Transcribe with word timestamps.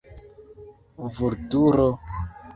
Vulturo! 1.19 1.87